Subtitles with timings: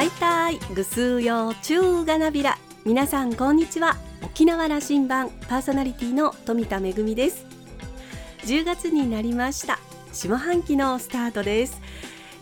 [0.00, 0.10] はい。
[0.12, 2.56] たいぐすうよ中がなびら。
[2.86, 3.98] 皆さんこんにちは。
[4.22, 7.44] 沖縄羅針盤パーソナリティの富田恵です。
[8.46, 9.78] 10月になりました。
[10.10, 11.82] 下半期のスタートです。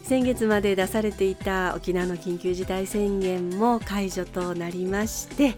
[0.05, 5.57] 先月まで出されていた沖縄の緊急事態宣言も解除となりまして、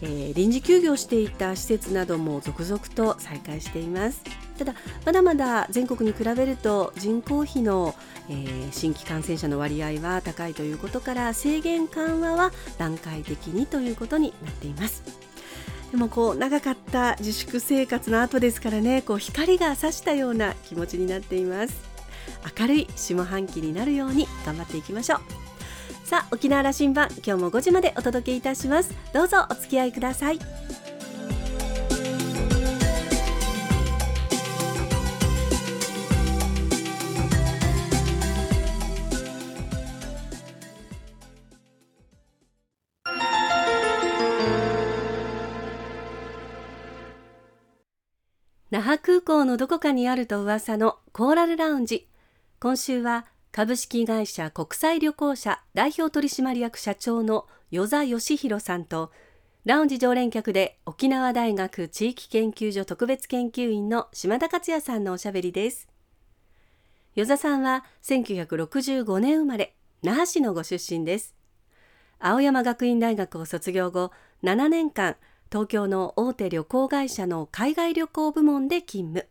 [0.00, 4.22] えー、臨時休業していた施設なども続々と再開しています。
[4.64, 4.74] ただ
[5.04, 7.94] まだまだ全国に比べると人口比の、
[8.28, 15.02] えー、新規感染者の割合は高いということから制限緩和は段階的にということになっています。
[15.90, 21.74] でもこう長かった自粛生活の後ですからねこう光が差したような気持ちになっています。
[22.58, 25.20] 明るい下半期になるように頑張っていきましょう。
[26.06, 28.94] さあ沖縄羅針盤今日も5時までお届けいたします。
[29.12, 30.61] どうぞお付き合いください。
[48.72, 52.08] 那覇空港のどこかにあると噂のコーラルラウンジ。
[52.58, 59.12] 今週は株式会社国際旅行者代表取締役社長の与座義弘さんと
[59.66, 65.86] ラウンジ常連客で沖縄大学地域研究所特別研究員の島田克也さんのおしゃべりです。
[67.14, 71.34] 与座さんは1965年生まれ那覇市のご出身です。
[72.18, 74.12] 青山学院大学を卒業後
[74.42, 75.16] 7年間
[75.52, 79.28] 東京の大手旅行会社の海外旅行部門で勤務。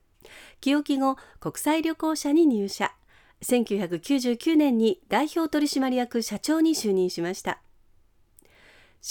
[0.59, 2.93] 清き後国際旅行者に入社。
[3.41, 7.63] 1999年に代表取締役社長に就任しました。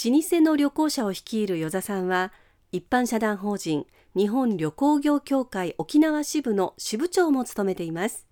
[0.05, 2.31] 老舗の旅行者を率いる与座さんは
[2.71, 8.30] 一般社団法人日本旅行業協会沖縄支部の支部長も務めています。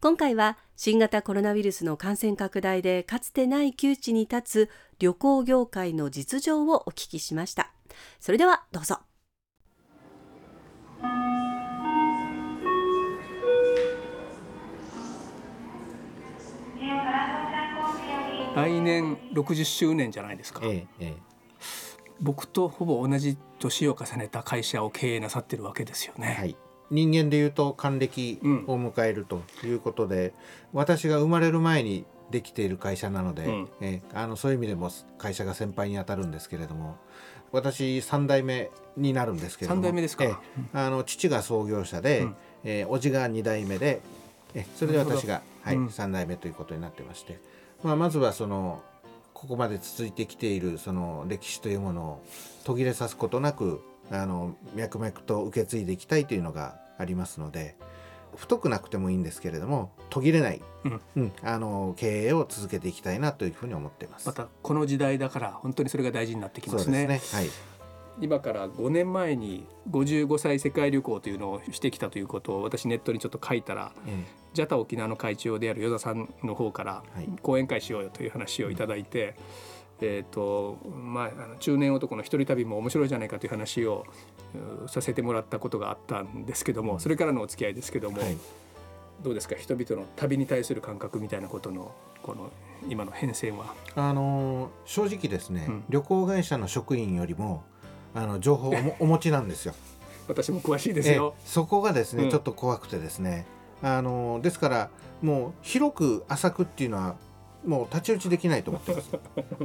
[0.00, 7.72] 今回は新型コロナウイルスの感染拡大でかつてない窮地に立つ旅行業界の実情をお聞きしました。
[8.20, 9.00] それではどうぞ。
[18.54, 21.14] 来年60周年じゃないですか、ええ、
[22.20, 26.56] 僕とほぼ同じ年を重ねた会社を経営なさってるわけですよね、はい
[26.90, 30.28] 人間でいうと還暦を迎えるということで、
[30.72, 36.96] うん、私が生まれる前にできている会社なので、うん、えあのそういう意味でも会社が先輩にあたるんですけれども
[37.52, 40.34] 私3代目になるんですけれども3代目ですか、え
[40.74, 44.00] あの父が創業者で、うん、えー、叔父が2代目で
[44.54, 47.38] えそれで私が、はいうん、3代目ということになってまして、
[47.82, 48.82] まあ、まずはその
[49.34, 52.24] ここまで続いてきているその歴史というものを
[52.64, 53.80] 途切れさすことなく
[54.10, 57.76] あの脈々と受け継いでいきたいというのがありますので
[58.36, 64.26] 太くなくてもいいんですけれども途切れない、うん、うん、あの経営を続けていきたいなというふうに思っています。
[64.26, 67.06] またこの時代だから本当にそれが大事になってきますね。
[67.06, 67.20] ね。
[67.32, 67.48] はい。
[68.20, 77.02] 今から5年前に55歳世界旅行というのをしてきたということを私ネットにちょっと書いたら、ええ、ジャタ沖縄の会長である与田さんの方から
[77.42, 79.36] 講演会しようよという話をいただいて、
[80.00, 84.04] えーとまあ、あの中年男の一人旅も面白いじゃないかという話を
[84.86, 88.36] させてもらったことがあったんですけどもそれからのお付き合いですけども、はい、
[89.22, 89.56] どうですか？
[89.56, 92.50] 人々の旅に対する感覚みたいなことのこの
[92.88, 93.74] 今の変遷は？
[93.96, 97.64] あの正直ですね、うん、旅行会社の職員よりも
[98.14, 99.74] あの情報を お持ちなんですよ。
[100.28, 101.34] 私も詳しいですよ。
[101.44, 103.46] そこがですね、うん、ちょっと怖くてですね。
[103.82, 104.90] あのですから
[105.22, 107.16] もう広く浅くっていうのは
[107.68, 109.10] もう太刀打ちできないと思ってます。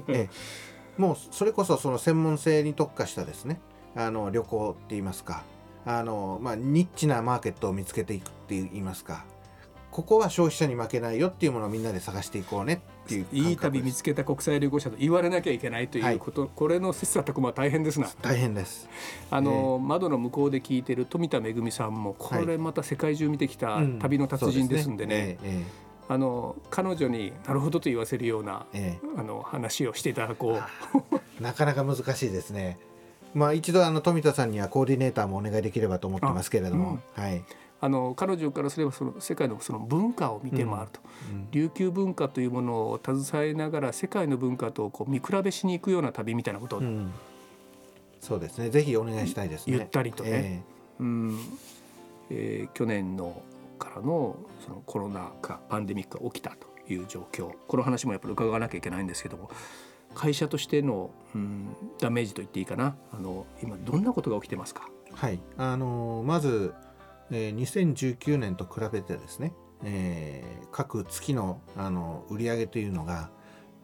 [0.10, 3.60] ええ、もうそれこそその専門性に特化したですね。
[3.96, 5.44] あの旅行って言いますか。
[5.86, 9.26] あの、まあ、ニッチなマーケットを見つけていくって言いますか。
[9.92, 18.10] ここは消費者に負けないよっていうものをみんなで探していこうねっていういい旅見つけた国際旅行者と言われなきゃいけないということ、はい、これの切磋琢磨大変ですな。
[18.24, 18.90] 大変です。
[19.30, 25.38] あの、えー、窓の向こうで聞いてる富田恵さんもこれまた世界中見てきた旅の達人ですんでね、
[26.10, 30.60] あの彼女になるほどと言わせるような、ええ、あの話をしていただこ
[31.40, 31.44] う。
[31.44, 32.78] なかなか難しいですね。
[33.34, 37.44] まあ一度あの富田さんにはコーディネーターもお願いできればと思ってますけれども、うん、はい。
[37.82, 41.02] あの彼女からすればその世界のその文化を見て回ると、
[41.32, 47.12] うん、琉球文化というものを携えながら世界の文化とこう見比べしに行くような旅みたいなことを、うん、
[48.22, 48.70] そうですね。
[48.70, 49.74] ぜひお願いしたいですね。
[49.74, 51.40] ゆったりとね、えー、うん。
[52.30, 53.42] えー、去年の
[53.84, 57.52] からのそのコロナ禍パンデミックが起きたという状況。
[57.68, 59.50] この話もやっぱり伺わなきゃいけないんですけども
[60.16, 62.96] 会社としての、うん、ダメージと言っていいかな。
[63.12, 64.88] あの今どんなことが起きてますか？
[65.14, 65.40] はい。
[65.58, 66.74] あのまず
[67.32, 69.54] えー、2019年と比べてですね、
[69.84, 73.32] えー、各月のあの売上というのが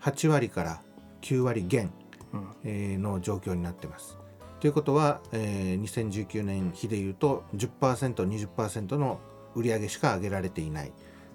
[0.01, 0.81] 8割から
[1.21, 1.91] 9割減、
[2.33, 4.17] うん、えー、の状況になってます。
[4.59, 9.19] ということは、えー、2019年比でいうと 10%20% の
[9.55, 10.91] 売り上げしか上げられていない。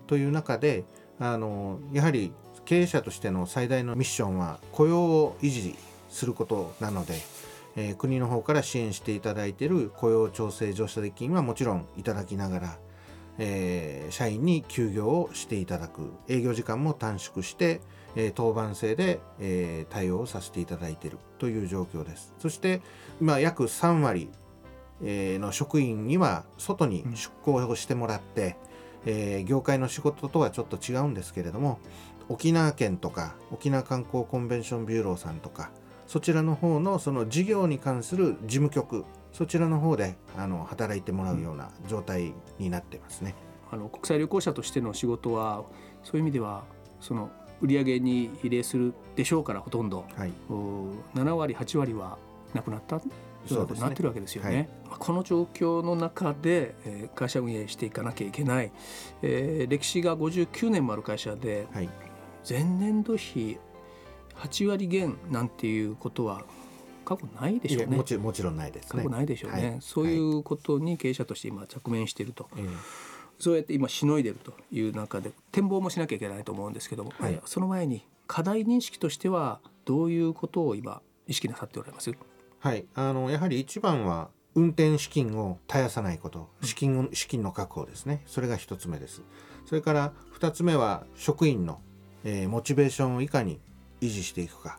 [0.07, 0.85] という中で
[1.19, 2.33] あのやはり
[2.65, 5.77] 経営者としての最大のミッションは雇用を維持
[6.09, 7.15] することなので、
[7.77, 12.79] えー、国の方から支援していただいている雇用調整助成金はもちろんいただきながら、
[13.39, 16.13] えー、社員に休業をしていただく。
[16.29, 17.81] 営業時間も短縮して、
[18.17, 22.35] えー、当番制で、えー、対応させていただいているという状況です。
[22.39, 22.81] そして
[23.21, 24.31] 今約3割、
[25.05, 28.57] の職員には外に出向をしてもらって、
[29.07, 31.79] うん、えー、業界の仕事とはちょっと違うんですけれども
[32.29, 35.71] 沖縄県とか沖縄観光コンベンションビューローさんとか
[36.07, 43.35] そちらの方のその事業に関する事務局そちらの方であの働いてもらうような状態になってますね。
[43.71, 45.65] あの国際旅行者としての仕事は
[46.05, 46.65] そういう意味では
[47.01, 47.31] その
[47.61, 50.33] 売上に比例するでしょうからほとんど、はい、
[51.15, 52.19] 7割8割は
[52.53, 53.01] なくなった
[53.49, 54.69] というなってるわけですよね。
[54.89, 58.73] はい、この状況の中で、えー、会社運営していかなきゃいけない、
[59.23, 61.89] えー、歴史が59年もある会社で、はい、
[62.49, 63.59] 前年度比
[64.37, 66.45] 8割減なんていうことは
[67.05, 67.97] 過去ないでしょうね。
[67.97, 72.49] もちもちろんないです、ね、過去ないでしょうね、はい、そういうことに経営者として今直面していると、
[73.39, 82.11] そうやって今しのいでるという中で展望もしなきゃいけないと思うんですけども、はい、その前に課題認識としてはどういうことを今意識なさっておられます？
[82.65, 82.87] はい。
[82.95, 86.49] あのやはり一番は運転資金を絶やさないこと。
[86.63, 88.23] 資金資金の確保ですね。
[88.25, 89.21] それが一つ目です。
[89.67, 91.83] それから二つ目は職員の、
[92.25, 93.61] えー、モチベーションをいかに
[94.01, 94.79] 維持していくか、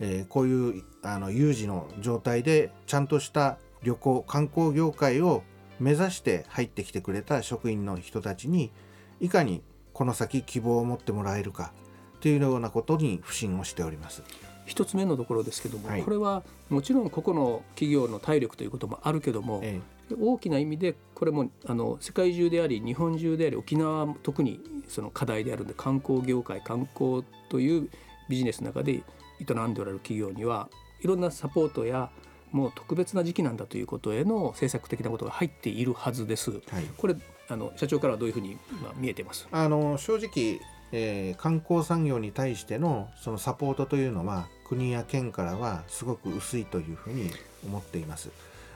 [0.00, 5.44] えー、こういうあの有事の状態でちゃんとした旅行観光業界を
[5.80, 8.70] 目指して入ってきてくれた職員の人たちに
[9.18, 9.62] いかに
[9.94, 11.72] この先希望を持ってもらえるか
[12.20, 14.22] というようなことに不信をしております。
[14.68, 19.80] 一つ目のところですけども、はい、これはもちろん個々の企業の体力ということもあるけども、え
[20.10, 27.90] え、大きな意味でこれもあの世界中であり日本中であり沖縄は特にその課題であるので観光業界観光という
[28.28, 30.68] ビジネスの中で営んでおられる企業には
[31.00, 32.10] いろんなサポートや
[32.50, 36.50] もう特別な時期なんだということへの政策的なことが入っているはずです。
[36.50, 36.60] はい、
[36.96, 37.16] これ
[37.48, 39.46] あの社長からはどういうふうに、まあ、見えてます？
[39.50, 40.60] あの正直、
[40.92, 47.30] えー、観光産業に対してのそのサポートというのは国や県からはすごく薄いというふうに
[47.64, 48.30] 思っています。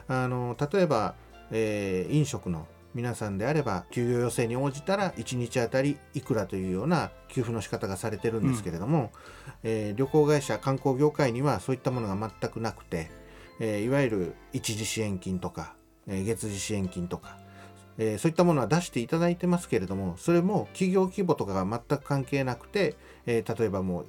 [0.09, 1.15] あの例えば、
[1.51, 9.13] えー、飲食の皆さんであれば休業要請に応じたら1日あたりいくらというような給付の仕方がされてるんですけれども、
[9.65, 13.11] うん、えー、旅行会社観光業界にはそういったものが全くなくて、
[13.61, 15.75] えー、いわゆる一時支援金とか、
[16.07, 17.39] えー、月次支援金とか、
[17.97, 24.07] えー、そういったものは出していただいてますけれどもそれも企業規模とかが全く関係なくて、えー、例えばもう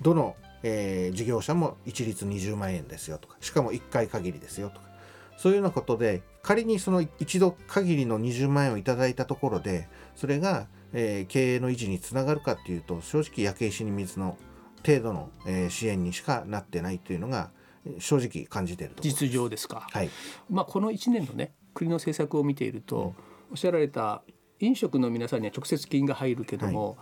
[0.00, 4.90] どの、えー、事業者も一律20万円ですよとかしかも1回限りですよとか
[5.38, 14.36] そういうようなことで仮にその一度限りの20万円をいただいたところでそれが、えー、経営の維持につながるかっていうと正直焼け石に水の
[14.84, 17.50] 程度の、えー、支援にしかなってないというのが
[17.98, 20.10] 正直感じていると実情ですか、はい。
[20.50, 23.04] まあ、この1年のね国の政策を見ていると、うん、
[23.52, 24.22] おっしゃられた
[24.58, 26.96] 飲食の皆さんには直接金が入るけども、はい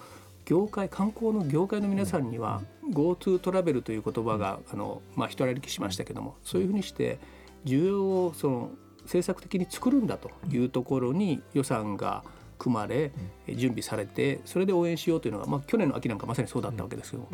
[0.49, 7.19] 業界観光の業界の皆さんには GoTo トラベルという言葉があの、まあ、人歩きしましたけどもそういうふうにして
[7.67, 8.71] 需要をその
[9.03, 12.25] 政策的に作るんだというところに予算が
[12.59, 13.13] 組まれ
[13.47, 17.29] 準備されてそれで応援しようというのが、まあ、去年の秋なんかまさにそうだったわけですけど、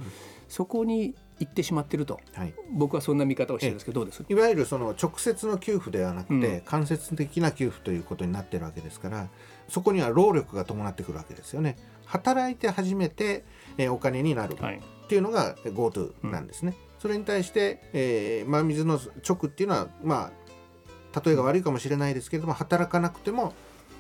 [0.48, 4.24] そこに行ってしまってると、はい、僕はそんな見方をしてるんですけどどうです？
[4.28, 9.28] いわゆるその直接の給付ではなくて、間接的な給付ということになってるわけですから
[9.68, 11.76] そこには労力が伴ってくるわけですよね。
[12.06, 13.44] 働いて初めて、
[13.78, 14.56] えお金になるっ
[15.08, 16.70] ていうのが GoTo なんですね。
[16.70, 18.98] はいうんそれに対して、えー、真水の
[19.28, 20.32] 直っていうのはま
[21.14, 23.52] あ例えが悪いかもしれないですけれども働かなくても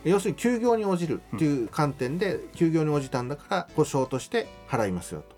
[0.04, 5.33] 要するに休業に応じるっていう観点で、休業に応じたんだから保証として払いますよと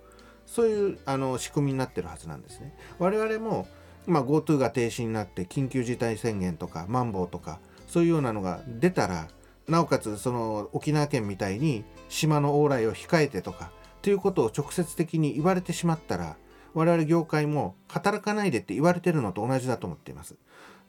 [0.46, 2.74] そういうあの仕組みになってるはずなんですね。
[2.98, 3.66] 我々も
[4.06, 9.28] 今 GoTo が停止になって緊急事態宣言とかマンボウとかそういうようなのが出たら
[9.68, 13.72] なおかつその沖縄県みたいに島の往来を控えてとか
[14.02, 16.36] ということを直接的に言われてしまったら
[16.74, 20.36] 我々業界も働かないでって言われてるのと同じだと思っています。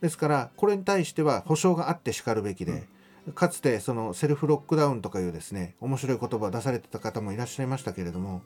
[0.01, 2.87] ですからこれに対しては保証があってしかるべきで、
[3.35, 8.41] かつてそのセルフロックダウンとかいうですね面白い言葉を出されてた方もいらっしゃいましたけれども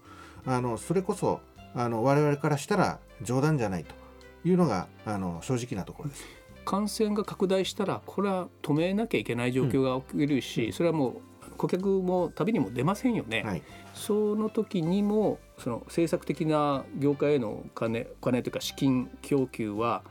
[0.46, 1.40] あのそれこそ
[1.76, 3.96] あの我々からしたら冗談じゃないと
[4.44, 6.24] いうのがあの正直なところです。
[6.66, 13.64] 感染が拡大したらこれは止めなきゃいけない状況が起きるし、うん、それはもう顧客も旅にも出ませんよね、はい、
[13.96, 20.04] その時にもその政策的な業界へのお金お金というか資金供給は、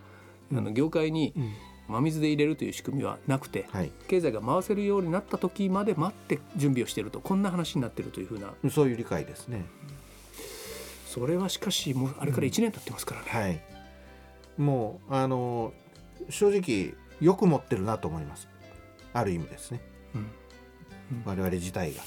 [0.50, 1.34] うん、あの業界に
[1.90, 8.52] 真水で入れるという仕組みはなくて、はい、経済が回せるようになった時まで待って準備をしているとこんな話になっているというふうな。
[8.70, 9.64] そういう理解ですね。
[11.06, 13.28] それはしかしもうあれから1年経ってますからね。
[13.34, 13.60] うん、はい、
[14.58, 15.72] もうあの
[16.28, 18.48] 正直よく持ってるなと思います。
[19.12, 19.80] ある意味ですね、
[20.14, 20.30] うん、
[21.24, 22.02] 我々自体が。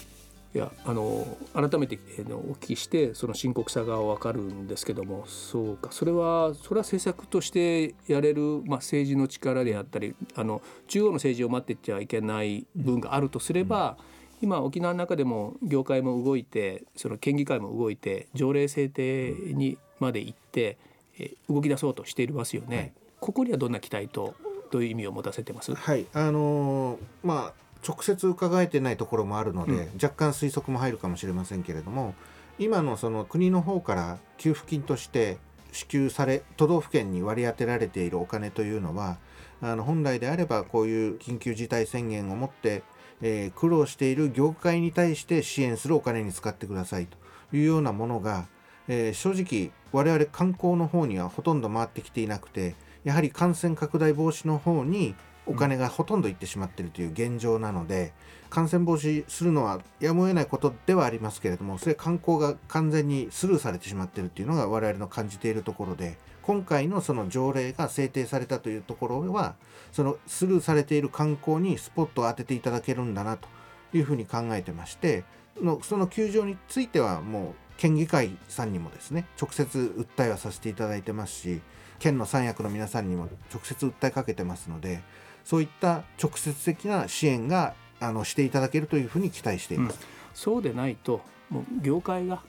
[0.55, 5.91] いやあの改めて、えー、お聞きしてその深刻さが分かるんですけどもそうか。
[5.91, 20.77] それはそれは政策としてやれる、まあ、政治の力であったりあの中央の政治を待ってちゃいけない分があるとすれば、うん、今沖縄の中でも業界も動いてその県議会も動いて条例制定にまで行って、
[21.17, 22.77] えー、動き出そうとしていますよね。
[22.77, 24.35] はい、ここにはどんな期待と
[24.69, 25.73] どういう意味を持たせてます？
[25.73, 26.05] はい。
[26.13, 32.15] あのー、まあ直接伺えてないところもあるので、うん、若干推測も入るかもしれませんけれども
[32.59, 35.37] 今のその国の方から給付金として
[35.71, 39.17] 支給され都道府県に割り当てられているお金というのは
[39.61, 42.83] あの本来であればこういう緊急事態宣言をもって、
[43.21, 47.17] えー、苦労している業界に対して支援するお金に使ってくださいと
[47.55, 48.47] いうようなものが、
[48.87, 58.13] えー、正直我々観光の方にはほとんど回ってきていなくてやはり感染拡大防止の方にお金がほとんどいってしまっているという現状なので、
[58.53, 69.55] 感染防止するのはやむを得ないことではありますけれどもそれ観光が完全にスルーされてしまっているというのが我々の感じているところで今回のその条例が制定されたというところは
[69.91, 73.47] そのスルーされている観光にスポットを当てていただけるんだなと
[73.91, 75.23] いうふうに考えてまして
[75.59, 81.61] のその球場についてはもう県議会さんにもですね直接訴えはさせていただいてますし
[81.97, 85.01] 県の三役の皆さんにも直接訴えかけてますので
[85.43, 89.99] そういった直接的な支援があのしていただけるというふうに期待しています。
[90.01, 92.41] うん、そうでないともう業界が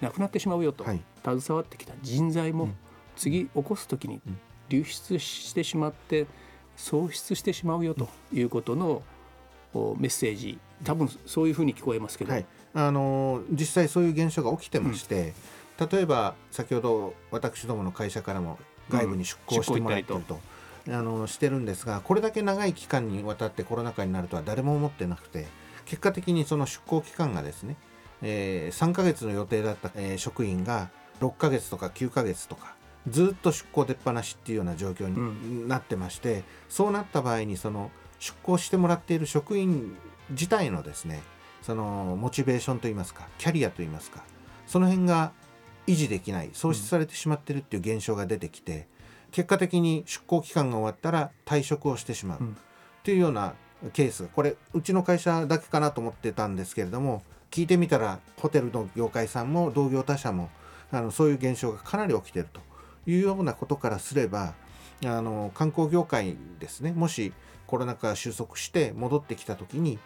[0.00, 2.68] なくなってしまうよと、はい、携わってきた人材も
[3.16, 4.20] 次起こす時に
[4.68, 6.26] 流出してしまって
[6.76, 9.02] 喪失してしまうよということの
[9.98, 10.58] メッセージ。
[10.84, 15.34] 多分そういうふうに聞こえますけど、はい、あの実際そういう現象が起きてまして、
[15.80, 20.38] うん、例えば先ほど私どもの会社からも外部に出向してもらっていると。
[20.86, 25.46] あのしてるんですがこれだけ長い期間にわたってコロナ禍になるとは誰も思ってなくて
[25.84, 27.76] 結果的にその出向期間がですね、
[28.22, 32.74] えー、3ヶ月の予定だった、えー、職員が6ヶ月とか9ヶ月とか
[33.08, 39.96] ずっと出向出っ放しっていうような状況になってまして、うん、そうなった場合にその出向してもらっている職員
[40.30, 41.22] 自体のですね
[41.62, 44.22] そのモチベーションといいますかキャリアといいますか
[44.66, 45.32] その辺が
[45.86, 48.86] 維持できない喪失されてしまってるっていう現象が出てきて、
[49.32, 52.40] 結果的に出向期間が終わったら退職をしてしまう。
[52.40, 52.44] っ
[53.02, 53.54] ていうような
[53.92, 60.50] ケースこれうちの会社だけかなと思ってたんですけれども聞いてみたらホテルの業界さんも同業他社も
[60.90, 62.60] あのそういう現象がかなり起きてると
[63.06, 64.54] いうようなことからすれば
[65.04, 67.32] あの観光業界ですねもし
[67.66, 69.98] コロナ禍が収束して戻ってきた時に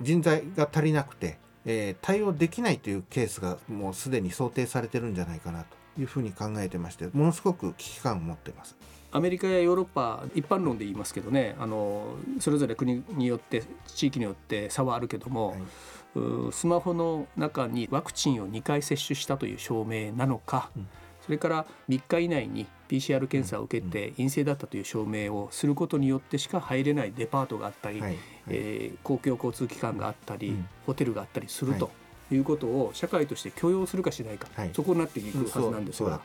[0.00, 8.76] 人材が足りなくて、えー、対応できないというケースがもうすでに想定されてるんじゃないかなというふうに考えてましてものすごく危機感を持っています。
[9.12, 15.56] アメリカやヨーロッパ一般論で言いますけどねあのそれぞれ国によって地域によって差はあるけども、は
[16.48, 20.88] い、スマホの中にワクチンを2回接種したという証明なのか、うん、
[21.22, 28.10] それから3日以内に PCR 検査を受けて陰性だったという証明をすることによってしか入れないデパートがあったり、はい。
[28.10, 28.18] はい、
[28.48, 31.90] えー、公共交通機関があったり、うん、ホテルがあったりすると。
[32.34, 36.20] いうことを社会として許容するかしないか、はい、そこになっていくはずなんですが、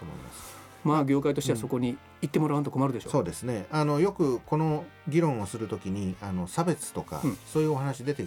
[0.83, 3.65] まあ業界としてはそこに行ってもらわんと困るでしょう、うん、そうですね。
[3.71, 8.23] あのよくこの議論をするときにあの差別とか、うん、そういうお話出て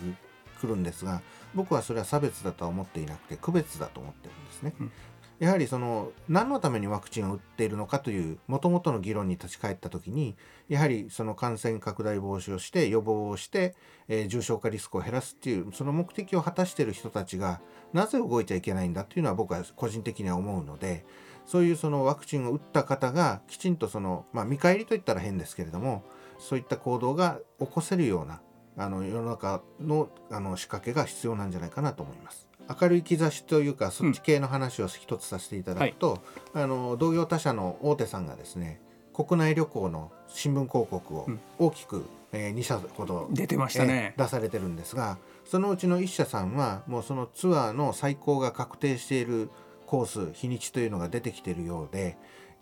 [0.60, 1.22] くるんですが
[1.54, 4.74] 僕はそれは差別だとは思っていなくて区別だと思ってるんですね。
[4.80, 4.92] うん、
[5.40, 10.36] やはりその何のためにワクチンを打っているのかというもともとの議論に立ち返った時に
[10.68, 13.76] やはりその感染拡大防止をして予防をして、
[14.08, 17.60] えー、重症化リスクを減らすっていうその目的を果たしている人たちが
[17.92, 21.06] なぜ動いちゃいけないんだっていうのは僕は個人的には思うので
[21.46, 26.02] そういうそのワクチンを打った方がきちんとその、まあ、見返りといったら変ですけれども
[26.38, 28.40] そういった行動が起こせるような
[28.76, 32.47] あの世の中のあの仕掛けが必要なんじゃないかなと思います。
[32.80, 36.20] 明るい兆しというかそっち系の話を一つさせていただくと、
[36.54, 36.60] うん。
[36.60, 38.80] はい、あの同業他社の大手さんがですね
[39.14, 41.26] 国内旅行の新聞広告を
[41.58, 49.50] 大きく、うん、えー、2社ほど出てましたね、えー、出されてるんですがそのうちの1社さんはもうそのツアーの最高が確定している
[49.86, 52.16] コース日にちというのが出てきているようで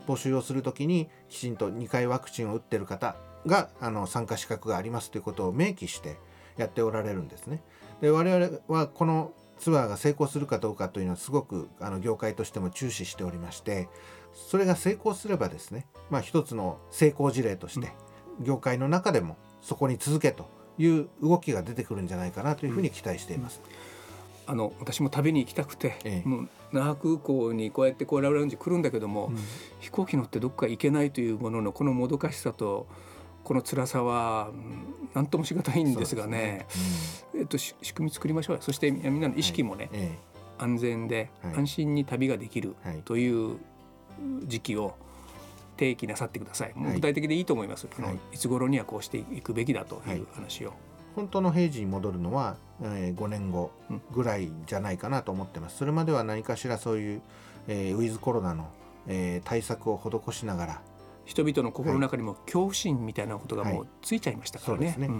[0.06, 6.16] 募集をするときにきちんと2回ワクチンを打ってる方があの参加資格がありますということを明記して
[6.56, 7.60] やっておられるんですね。
[8.00, 13.88] で我々はこのツアーが成功するかどうかというのはすごくあの業界としても注視しておりまして
[14.32, 17.92] それが成功すればですね、まあ、一つの成功事例として
[18.40, 20.48] 業界の中でもそこに続けと
[20.78, 23.62] いう動きが出てくるんじゃないかなというふうに期待しています。
[24.48, 29.38] あの私も旅に行きたくて、ええ、もう那覇空港にこうやってコーラルラウンジ来るんだけども、うん、
[29.80, 32.86] 飛行機乗ってどっか行けないというもののこのもどかしさと
[33.46, 34.50] この辛さは
[35.14, 36.66] 何ともしがたいんですがね、ね。
[37.32, 40.18] うん、えっと、仕組み作りましょうそしてみんなの意識もね、はいえ、
[40.58, 42.74] 安全で安心に旅ができる
[43.04, 43.58] という
[44.42, 44.96] 時期を
[45.78, 46.72] 提起なさってください。
[46.74, 47.86] もう具体的でいいと思います。
[47.86, 50.70] はい、いつ頃にはこうしていくべきだという話を。
[50.70, 50.76] はい、
[51.14, 53.70] 本当の平時に戻るのは、えー、5年後
[54.10, 55.76] ぐらいじゃないかなと思ってます。
[55.76, 57.22] それまでは何かしらそういう、
[57.68, 58.70] えー、ウィズコロナの、
[59.06, 60.82] えー、対策を施しながら
[61.26, 64.94] 人々の心の中にも恐怖心みたいなことがもうついちゃいましたからね。
[64.96, 65.10] ね、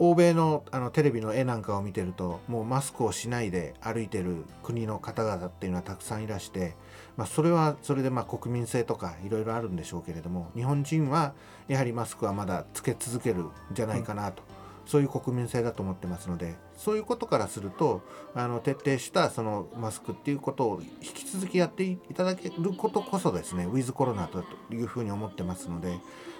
[0.00, 6.74] 欧米のあのテレビの絵なんかを見てるともうマスクをしないで歩いてる国の方々っていうのはたくさんいらして、
[7.16, 11.34] まあ、それはそれでまあ国民性とかいろいろあるんでしょうけれども日本人は
[11.68, 14.57] やはりマスクはまだつけ続けるんじゃないかなと、うん、
[14.88, 18.00] そういう国民性だと思ってますのでそういうことからすると
[18.34, 25.98] あの徹底したそのマスクっていうことを引き続きやっていただけることこそですねウィズコロナだというふうに思ってますので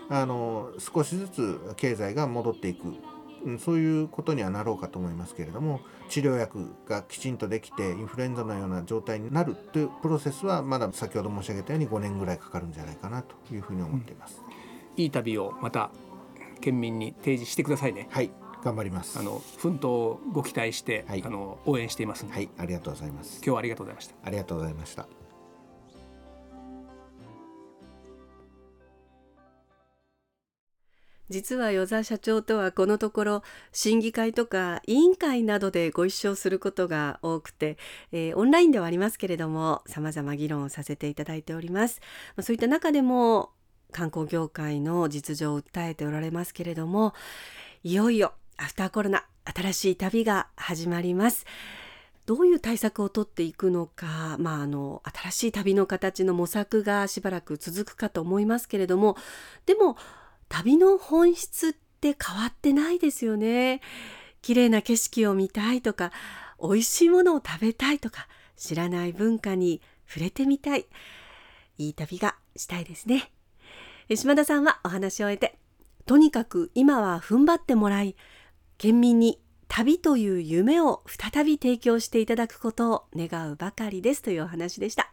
[0.09, 2.95] あの少しずつ経済が戻っていく
[3.59, 14.43] そういうことにはなろうかと思いますけれども治療薬がきちんとできてインフルエンザのような状態になるというプロセスはまだ先ほど申し上げたように5年ぐらいかかるんじゃないかなというふうに思っています。
[14.47, 15.90] うん、いい旅をまた
[16.60, 18.08] 県民に提示してくださいね。
[18.10, 18.30] はい
[18.62, 19.18] 頑張ります。
[19.18, 23.36] あの奮闘をご期待して、はい、あの応援していますはい、ありがとうございます。
[23.36, 24.14] 今日はありがとうございました。
[24.24, 25.06] ありがとうございました。
[31.30, 37.76] 実は与座社長とはこのところ審議会とか委員会などでご一緒することが多くて、
[38.12, 42.00] えー、オンラインではありますけれども様々議論をさせていただいております
[42.40, 43.50] そういった中でも
[43.92, 47.14] 観光業界の実情を訴えておられますけれども
[47.82, 51.46] いよいよアフターコロナ新しい旅が始まります。
[52.26, 59.16] どういう対策をとっていくのか、まあ、あの新しい旅の形の模索がしばらく続くかと思いますけれども
[59.64, 59.96] でも
[60.50, 63.80] 旅の本質って変わってないですよね。
[64.42, 66.12] 綺麗な景色を見たいとか
[66.60, 70.86] 美味しいものを食べたいとか知らない文化に触れてみたい。
[71.78, 73.30] いい旅がしたいですね。
[74.16, 75.58] 島田さんはお話を終えて
[76.06, 78.16] とにかく今は踏ん張ってもらい
[78.78, 85.10] 県民に旅という夢を再び提供していただくことを願うばかりですというお話でした。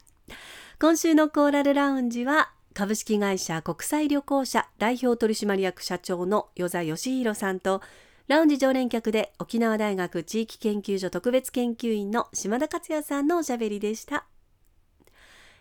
[0.80, 7.82] 今週のコーラルラウンジは株式会社国際旅行者代表取締役社長の与座義弘さんと
[8.28, 14.26] ラウンジ常連客で沖縄大学地域研究所特別研究員の島田克也さんのおしゃべりでした。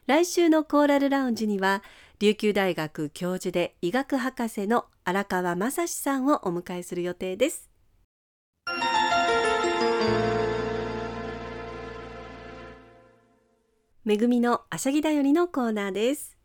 [0.06, 1.82] 来週のコーラルラウンジには
[2.24, 7.68] 琉球大学教授で医学博士の荒川正史さんをお迎えする予定です。
[14.06, 16.38] めぐみのあしゃぎだよりのコーナーです。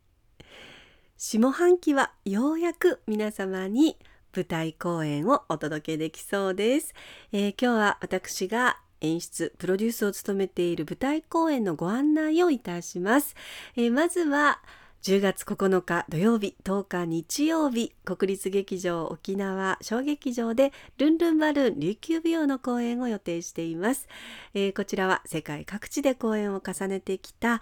[1.15, 3.97] 下半期はようやく皆様に
[4.35, 6.93] 舞台公演をお届けできそうです、
[7.31, 13.35] えー、今日は私が演出プロデュースを務めている舞台公演のご案内をいたします、
[13.77, 14.61] えー、まずは
[15.01, 24.09] 10月9日土曜日10日日曜日国立劇場沖縄小劇場でルンルンバルーン琉球舞踊の公演を予定しています、
[24.53, 27.61] えー、こちらは世界各地で公演を重ねてきた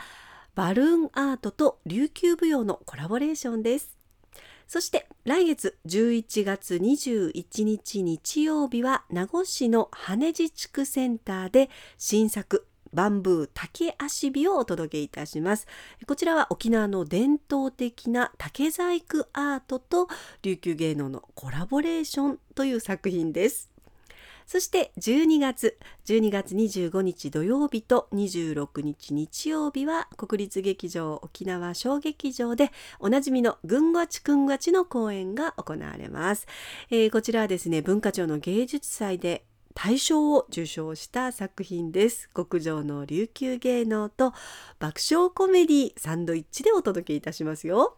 [0.56, 3.96] バルーンアートと琉球舞踊のコラボレーションです。
[4.68, 15.68] そして来月11月21日日曜日は名護市の羽地地区センターで新作バンブー竹足火をお届けいたします。
[16.06, 20.08] こちらは沖縄の伝統的な竹細工アートと
[20.42, 23.78] 琉球芸能のコラボレーションという作品です。
[24.48, 36.48] そして12月12月25日土曜日と26日日曜日は国立劇場沖縄小劇場でおなじみのぐんがちくんがちの公演が行われます、
[36.90, 39.44] えー、こちらはですね文化庁の芸術祭で
[39.80, 42.32] 大賞を受賞した作品です。
[42.36, 44.34] 極上の琉球芸能と
[44.80, 47.96] 爆笑コメディサンドイッチでお届けいたしますよ。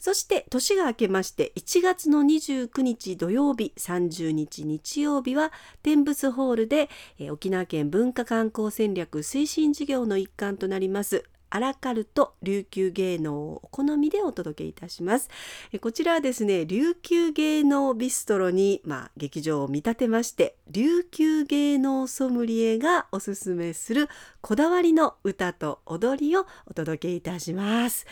[0.00, 5.52] そして年が明けまして1月の29日土曜日30日日曜日は
[5.84, 11.24] 天仏ホールで、え沖縄県文化観光戦略推進事業の一環となります。
[11.54, 15.30] アラカルト琉球芸能をお好みでお届けいたします。
[15.72, 24.08] えこちらはですね琉球芸能ビストロに、まあ、劇場を見立てまして琉球芸能ソムリエがおすすめする
[24.40, 28.04] こだわりの歌と踊りをお届けいたします。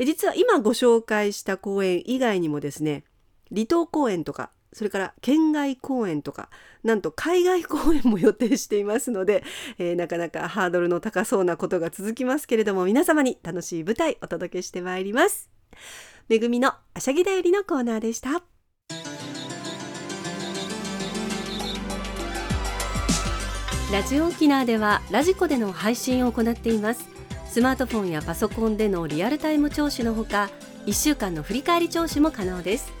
[0.00, 3.04] え実は今ご紹介した公演以外にもですね
[3.54, 6.50] 離島公演とかそれから県外公演とか
[6.82, 9.42] なんと海外公演も予定していますので、
[9.78, 15.50] えー、なかなかハードルの高そうなことが続きますけれども皆様に楽しい舞台お届けしてまいります。
[16.28, 18.42] めぐみのあしゃぎだよりのコーナーでした。
[23.90, 27.08] ラジオ沖縄ではラジコでの配信を行っています。
[27.46, 30.50] スマートフォンやパソコンでのリアルタイム聴取のほか
[30.84, 32.92] 1週間の振り返り聴取も可能です。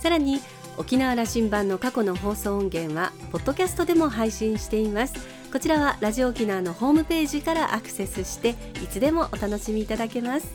[0.00, 0.40] さらに
[0.78, 5.14] 沖縄羅針盤の過去の放送音源はポッドキャストでも配信しています。
[5.52, 8.50] こちらはラジオ沖縄のホームページからアクセスして
[8.82, 10.46] いつでもお楽しみいただけます。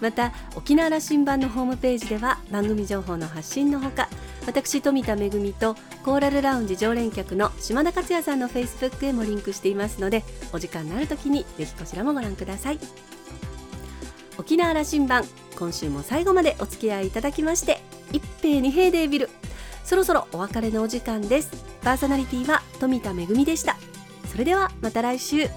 [0.00, 4.08] また沖縄羅針盤のホームページでは番組情報の発信のほか
[4.46, 12.78] 私富田恵とコーラルラウンジ常連客の島田克也さんのフェイスブックへもリンクしていますのでお時間のある時にぜひこちらもご覧ください。
[14.38, 15.24] 沖縄羅針盤
[15.56, 17.80] 今週も最後までお付き合いいただきまして
[18.12, 19.30] 一平二平デービル
[19.88, 21.64] そろそろお別れのお時間です。
[21.80, 23.78] パーソナリティは富田恵でした。
[24.30, 25.48] それではまた来週。